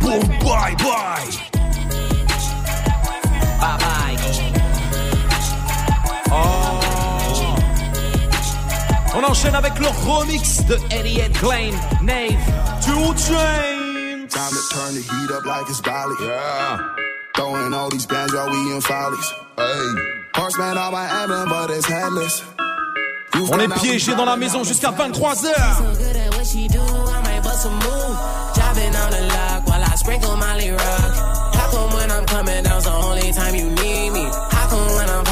[0.00, 1.30] Boom, bye bye.
[3.60, 4.16] Bye bye.
[6.30, 7.54] Oh.
[9.14, 12.40] On enchaîne avec le remix de Eddie and Klein, Nave.
[12.84, 13.81] Two.
[14.72, 16.16] Turn the heat up like it's Bali.
[16.22, 16.78] Yeah.
[17.36, 19.28] Throwing all these bands while we in follies.
[19.58, 20.22] Hey.
[20.34, 22.42] Horseman on my but it's headless.
[23.34, 25.28] On est piégé dans la maison jusqu'à 23h.
[25.28, 28.16] So good at what she do, I might bust a move.
[28.54, 31.14] Driving on the lock while I sprinkle Molly Rock.
[31.52, 34.24] How come when I'm coming down's the only time you need me?
[34.24, 35.31] How come when I'm popping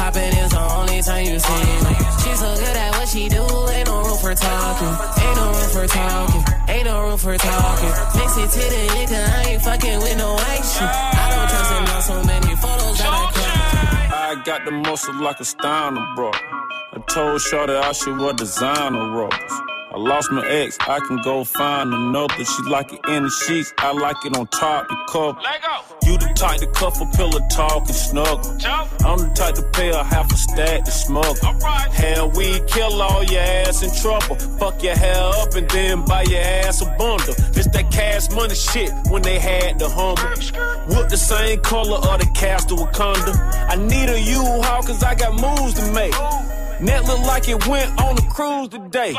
[1.01, 1.93] time you see me?
[2.21, 4.93] She's so good at what she do, ain't no room for talking.
[5.23, 6.43] Ain't no room for talking.
[6.69, 7.93] Ain't no room for talking.
[8.17, 10.83] Mix it to the liquor, I ain't fucking with no white shit.
[10.83, 14.31] I don't trust in on so many photos that I cry.
[14.31, 16.31] I got the muscle like a Steiner bro.
[16.93, 19.53] I told Shorty I should wear designer robes.
[19.93, 22.45] I lost my ex, I can go find another.
[22.45, 25.37] She like it in the sheets, I like it on top the cup.
[26.03, 28.39] You the type to cuff a pillow talk and snuggle.
[29.05, 31.35] I'm the type to pay a half a stack to smuggle.
[31.91, 34.37] Hell, we kill all your ass in trouble.
[34.57, 37.35] Fuck your hair up and then buy your ass a bundle.
[37.51, 40.23] It's that cash money shit when they had the humble.
[40.87, 43.35] Whoop the same color of the castle Wakanda.
[43.69, 46.13] I need a U-Haul cause I got moves to make.
[46.81, 49.13] Net look like it went on a cruise today.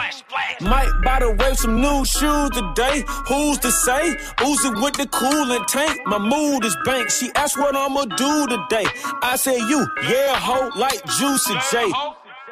[0.61, 3.05] Might buy the wave some new shoes today.
[3.29, 4.17] Who's to say?
[4.43, 6.01] Oozing with the coolant tank.
[6.07, 7.11] My mood is bank.
[7.11, 8.87] She asked what I'ma do today.
[9.23, 11.93] I say you, yeah, ho, like Juicy J.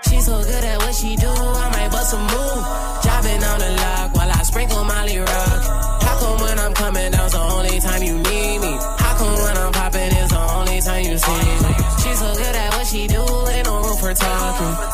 [0.09, 2.65] She's so good at what she do, I might bust a move.
[3.03, 5.63] Driving on the lock while I sprinkle Molly Rock.
[6.07, 8.79] How come when I'm coming down's the only time you need me?
[8.97, 11.75] How come when I'm popping is the only time you see me?
[12.01, 13.21] She's so good at what she do,
[13.53, 14.90] ain't no room for talking.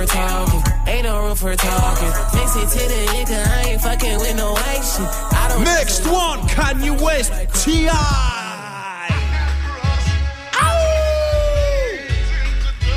[0.00, 0.72] Ain't no for talking.
[0.86, 2.08] Ain't no room for talking.
[2.34, 5.06] Mix it to the liquor, I ain't fucking with no white shit.
[5.36, 7.32] I don't Next one, Kanye West,
[7.62, 8.26] T.I.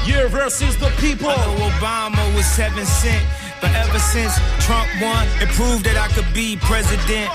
[0.06, 1.28] Ye versus the people.
[1.30, 3.26] I know Obama was seven cent,
[3.60, 4.34] but ever since
[4.66, 7.30] Trump won, it proved that I could be president.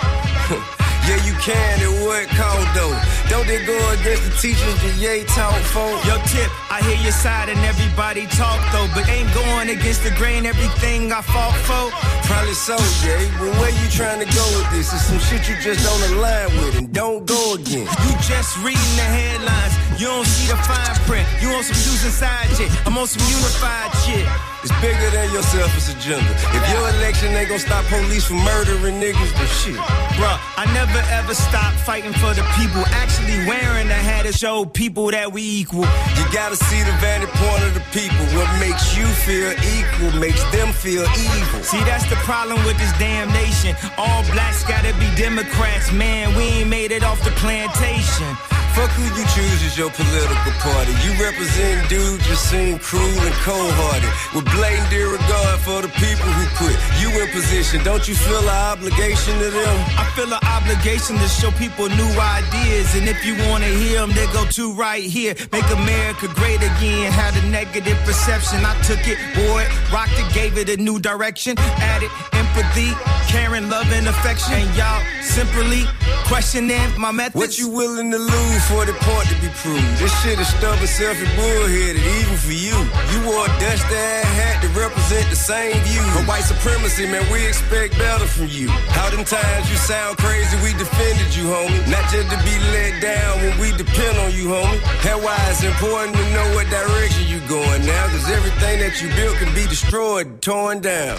[1.09, 2.93] Yeah, you can, and what count though?
[3.33, 5.89] Don't they go against the teachers that Ye taught for?
[6.05, 10.13] Yo, Tip, I hear your side and everybody talk though, but ain't going against the
[10.21, 11.89] grain everything I fought for.
[12.29, 14.93] Probably so, Jay, but where you trying to go with this?
[14.93, 17.89] It's some shit you just don't align with and don't go again.
[18.05, 21.25] You just reading the headlines, you don't see the fine print.
[21.41, 24.29] You on some Susan side shit, I'm on some unified shit.
[24.63, 26.27] It's bigger than your selfish agenda.
[26.35, 29.79] If your election ain't gonna stop police from murdering niggas, then shit.
[30.19, 32.83] Bruh, I never ever stop fighting for the people.
[32.91, 35.87] Actually wearing a hat to show people that we equal.
[36.19, 38.25] You gotta see the vantage point of the people.
[38.35, 41.63] What makes you feel equal makes them feel evil.
[41.63, 43.77] See, that's the problem with this damn nation.
[43.97, 46.35] All blacks gotta be Democrats, man.
[46.35, 48.58] We ain't made it off the plantation.
[48.79, 50.95] Fuck who you choose as your political party.
[51.03, 54.07] You represent dudes you seem cruel and cold-hearted.
[54.31, 56.71] With blatant disregard for the people who put
[57.03, 57.83] you in position.
[57.83, 59.77] Don't you feel an obligation to them?
[59.99, 62.95] I feel an obligation to show people new ideas.
[62.95, 65.35] And if you wanna hear them, they go to right here.
[65.51, 67.11] Make America great again.
[67.11, 68.63] Had a negative perception.
[68.63, 71.59] I took it, boy, rocked it, gave it a new direction.
[71.59, 72.15] Added
[72.59, 72.91] empathy,
[73.31, 74.55] caring, love, and affection.
[74.55, 75.85] And y'all simply
[76.27, 77.37] questioning my methods.
[77.37, 79.99] What you willing to lose for the point to be proved?
[79.99, 82.77] This shit is stubborn, selfish, bullheaded, even for you.
[83.15, 86.03] You wore a dusty ass hat to represent the same view.
[86.15, 88.69] For white supremacy, man, we expect better from you.
[88.91, 91.79] How them times you sound crazy, we defended you, homie.
[91.91, 94.81] Not just to be let down when we depend on you, homie.
[95.03, 98.07] That's why it's important to know what direction you going now.
[98.09, 101.19] Cause everything that you built can be destroyed, torn down.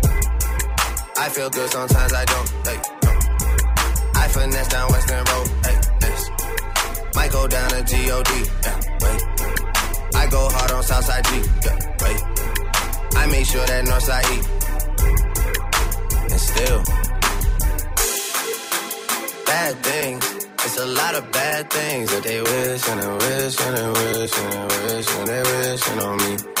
[1.17, 2.49] I feel good sometimes I don't.
[2.65, 3.11] Hey, no.
[4.15, 5.47] I finesse down Weston Road.
[5.65, 6.29] Hey, yes.
[7.15, 8.31] Might go down to G-O-D.
[8.63, 9.21] Yeah, wait.
[10.15, 11.31] I go hard on Southside G.
[11.65, 12.21] Yeah, wait.
[13.15, 14.37] I make sure that Northside E.
[16.31, 16.83] And still,
[19.45, 20.41] bad things.
[20.63, 24.37] It's a lot of bad things that they wish and they wish and they wish
[24.37, 26.60] and they wish and they wish on me.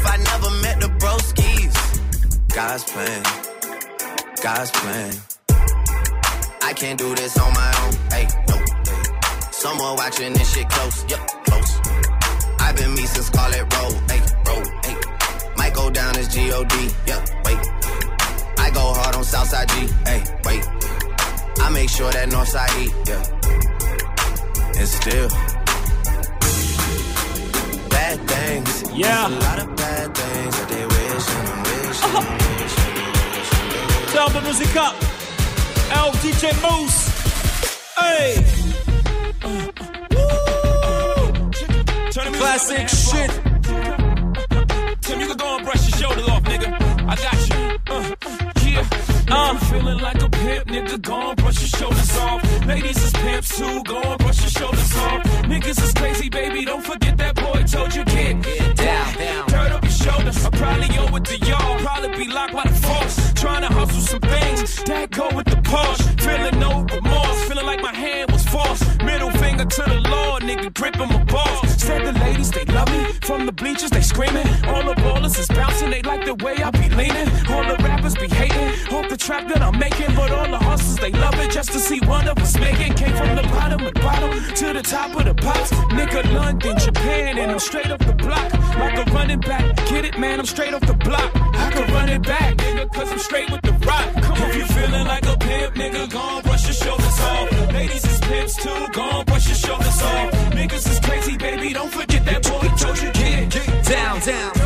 [0.00, 1.74] If I never met the broskies.
[2.54, 3.22] God's plan,
[4.42, 5.12] God's plan.
[6.62, 7.92] I can't do this on my own.
[8.08, 8.56] Hey, no.
[8.88, 9.02] Hey.
[9.50, 11.04] Someone watching this shit close.
[11.10, 11.72] Yep, close.
[12.60, 13.92] I've been me since Scarlett Road.
[14.10, 14.66] Hey, road.
[14.86, 14.96] Hey.
[15.58, 16.74] Might go down as G-O-D.
[17.06, 17.58] Yep, wait.
[18.56, 19.74] I go hard on Southside G.
[20.06, 20.64] Hey, wait.
[21.60, 22.86] I make sure that Northside E.
[23.06, 24.80] Yeah.
[24.80, 25.28] And still.
[27.90, 28.79] Bad things.
[29.00, 29.28] Yeah.
[29.28, 32.28] There's a lot of bad things that they wish and wish and
[32.60, 33.00] wish and
[34.12, 34.94] Turn the music up.
[35.90, 36.96] El DJ Mouss.
[37.96, 38.44] Hey.
[42.40, 43.30] Classic uh, uh, uh, shit.
[45.00, 46.68] Tim, you can go and brush your shoulders off, nigga.
[47.08, 47.56] I got you.
[47.88, 51.00] Uh, I'm feeling like a pimp, nigga.
[51.02, 52.66] Go and brush your shoulders off.
[52.66, 53.82] Ladies is pimps too.
[53.84, 55.22] Go and brush your shoulders off.
[55.44, 56.64] Niggas is crazy, baby.
[56.64, 59.46] Don't forget that boy told you get down.
[59.48, 60.44] Turn up your shoulders.
[60.44, 61.78] I probably owe it to y'all.
[61.78, 63.32] Probably be locked by the force.
[63.34, 66.20] Trying to hustle some things that go with the Porsche.
[66.20, 67.44] Feeling no remorse.
[67.48, 68.84] Feeling like my hand was forced.
[69.04, 70.72] Middle finger to the law, nigga.
[70.74, 71.19] Gripping my
[84.82, 85.70] the top of the pops.
[85.92, 88.52] Nigga, London, Japan, and I'm straight off the block.
[88.78, 89.76] Like a running back.
[89.88, 91.30] Get it, man, I'm straight off the block.
[91.34, 94.06] I can run it back, nigga, cause I'm straight with the rock.
[94.22, 97.72] Come on, if you feeling like a pimp, nigga, gon' brush your shoulders off.
[97.72, 100.30] Ladies is pimps too, gon' brush your shoulders off.
[100.58, 104.59] Niggas is crazy, baby, don't forget that boy told you get down, down.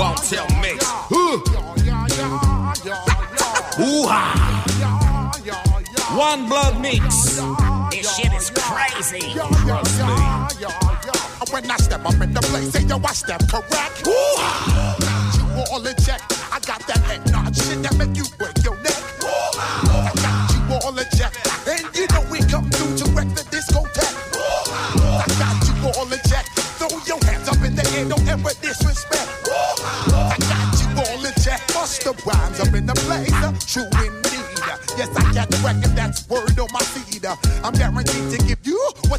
[0.00, 0.84] Won't tell mix.
[1.12, 1.42] Ooh
[4.08, 4.32] ha.
[6.16, 7.36] One blood mix.
[7.90, 9.20] This shit is crazy.
[9.30, 10.06] Trust me.
[11.50, 14.04] When I step up in the place, say yo, I step correct.
[14.04, 14.99] Got you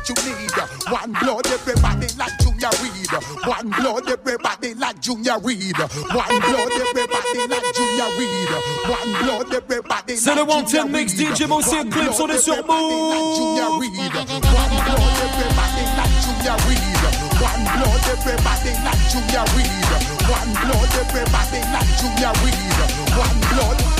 [0.01, 0.51] what you need.
[0.89, 3.11] One blood, everybody like Junior Reid.
[3.45, 5.77] One blood, everybody like Junior Reid.
[5.77, 8.49] One blood, everybody like Junior Reid.
[8.89, 13.79] One blood, everybody C'est le Wanted Mix DJ Mossy Eklips, on est sur Junior Mouv'.
[13.79, 13.91] Reed.
[13.91, 17.03] One blood, everybody like Junior Reid.
[17.41, 19.91] One blood, everybody like Junior Reid.
[20.29, 22.79] One blood, everybody like Junior Reid.
[23.17, 23.90] One blood.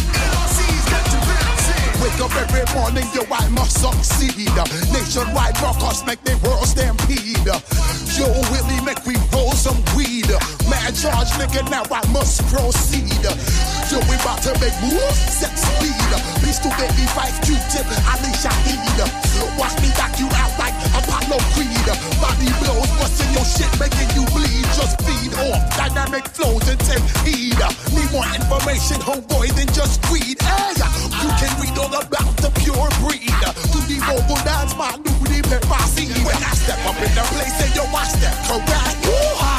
[2.22, 4.45] Up every morning, yo, I must succeed.
[4.93, 7.49] Nationwide rockers make the world stampede.
[8.13, 10.30] Yo, Willie, make we roll some weed.
[10.69, 13.09] Man, charge, nigga, now I must proceed.
[13.89, 15.97] Yo, we about to make moves, set speed.
[16.45, 19.57] Peace to baby Phife Q-tip, Ali Shaheed.
[19.57, 20.53] Watch me knock you out
[20.95, 21.87] Apollo Creed.
[22.21, 24.65] Body blows, busting your shit, making you bleed.
[24.75, 27.59] Just feed off dynamic flows and take heed.
[27.95, 30.39] Need more information, homeboy, than just greed.
[30.41, 30.73] Hey,
[31.21, 33.29] you can read all about the pure breed.
[33.71, 36.07] To the vocal dance, my new name, I see.
[36.23, 38.95] When I step up in the place and yo, I step correct.
[39.05, 39.55] Woo-ha!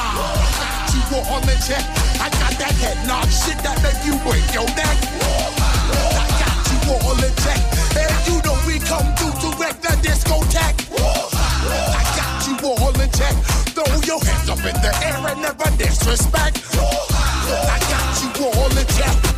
[0.93, 1.85] You were on the check.
[2.21, 4.97] I got that head nod shit that make you break your neck.
[5.23, 7.82] I got you all in check.
[7.97, 10.93] And you know we come through to wreck the discotheque.
[10.93, 13.35] I got you all in check.
[13.75, 16.63] Throw your hands up in the air and never disrespect.
[16.75, 19.32] I got you all in check.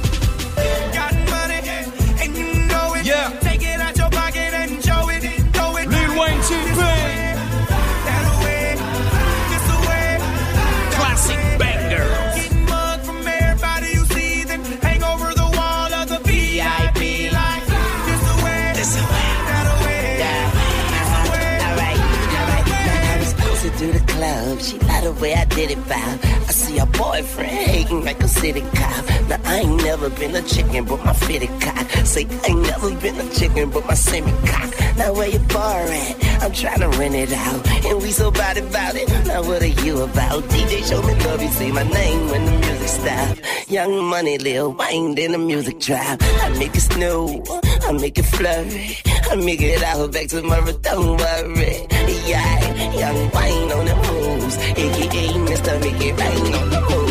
[25.20, 26.24] Way I did it, vibe.
[26.48, 29.04] I see a boyfriend hating like a city cop.
[29.28, 31.88] Now I ain't never been a chicken, but my fitted cock.
[32.04, 34.70] Say I ain't never been a chicken, but my semi cock.
[34.96, 36.42] Now where your bar at?
[36.42, 39.08] I'm trying to rent it out, and we so bad about it.
[39.26, 40.42] Now what are you about?
[40.44, 43.38] DJ show me love, you say my name when the music stop.
[43.68, 46.18] Young money, Lil Wayne, then the music drop.
[46.22, 47.42] I make it snow,
[47.82, 48.96] I make it flurry,
[49.30, 50.72] I make it out back tomorrow.
[50.72, 51.86] Don't worry,
[52.26, 52.74] yeah.
[52.94, 54.03] Young Wayne on the
[54.56, 55.80] moves, aka Mr.
[55.80, 57.03] Make It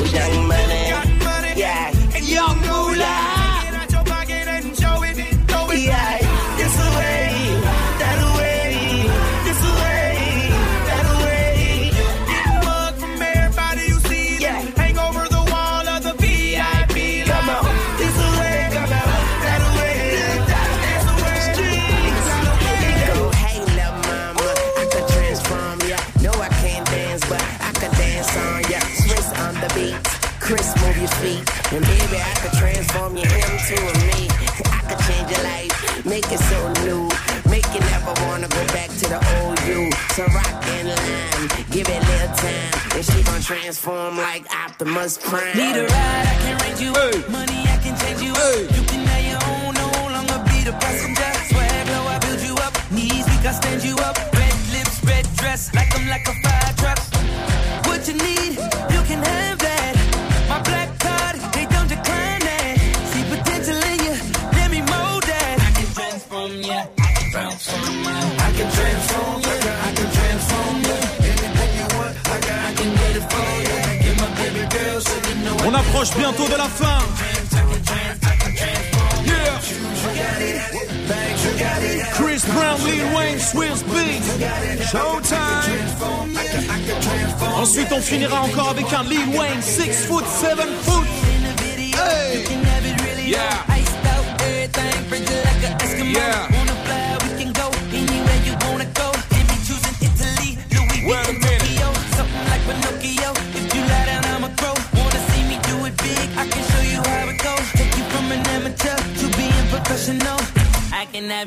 [31.73, 34.29] And baby, I could transform you into a me.
[34.29, 37.09] I could change your life, make it so new.
[37.49, 39.89] Make you never wanna go back to the old you.
[40.13, 42.69] So rock and line, give it a little time.
[42.93, 45.57] And she gon' transform like Optimus Prime.
[45.57, 47.29] Need a ride, I can range you up.
[47.31, 48.69] Money, I can change you up.
[48.77, 51.31] You can have your own, no longer be the passenger.
[51.49, 52.73] Swag low, I build you up.
[52.91, 54.15] Knees weak, I stand you up.
[54.37, 56.42] Red lips, red dress, like I'm like a
[76.11, 76.99] bientôt de la fin.
[82.15, 84.91] Chris Brown, Lil Wayne, Swiss Beats.
[84.91, 85.37] Showtime.
[87.55, 91.07] Ensuite, on finira encore avec un Lil Wayne, 6 foot, 7 foot.
[91.95, 92.43] Hey.
[93.25, 93.72] Yeah.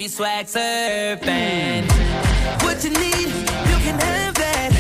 [0.07, 1.83] I can have you swag surfing.
[2.63, 4.71] What you need, you can have that.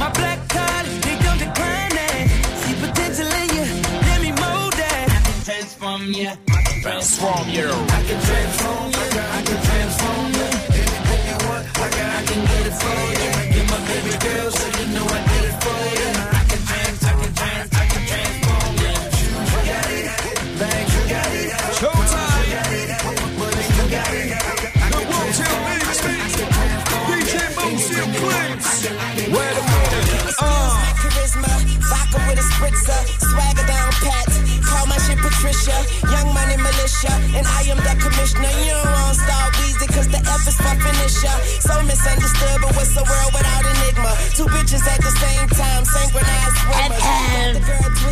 [0.00, 2.28] My black card, they don't decline that.
[2.64, 3.66] See potential in you,
[4.08, 5.06] let me mold that.
[5.10, 6.28] I can transform you.
[6.28, 7.68] I can transform you.
[7.68, 9.08] I can transform you.
[9.20, 10.48] I can transform you.
[10.72, 13.29] Anything you want, I can, I can get it for you.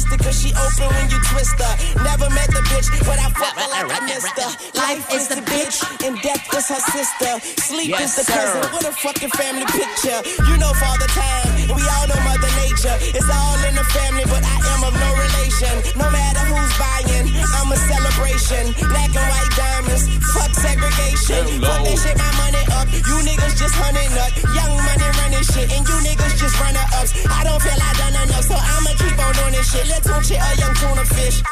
[0.08, 2.02] Twisted, cause she open when you twist her.
[2.02, 4.50] Never met the bitch, but I fuck her like I missed her.
[4.78, 5.76] Life is the bitch,
[6.06, 7.32] and death is her sister.
[7.62, 8.36] Sleep Yes, is the sir.
[8.38, 8.72] cousin.
[8.72, 10.18] What a fucking family picture.
[10.48, 12.96] You know Father Time, we all know Mother Nature.
[13.16, 15.74] It's all in the family, but I am of no relation.
[15.98, 17.26] No matter who's buying,
[17.58, 18.64] I'm a celebration.
[18.88, 20.04] Black and white diamonds,
[20.34, 21.42] fuck segregation.
[21.62, 22.86] Fuck that shit, my money up.
[22.92, 24.32] You niggas just hunting up.
[24.54, 27.12] Young money running shit, and you niggas just runner ups.
[27.28, 29.86] I don't feel I done enough, so I'ma keep on doing this shit.
[29.88, 31.42] Let's watch it, a young tuna fish.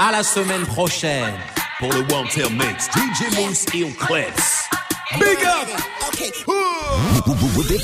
[0.00, 1.34] À la semaine prochaine.
[1.80, 4.68] Pour le One Tail Mix, DJ Moose et on Clips.
[5.18, 5.68] Big up!
[6.06, 6.30] Okay.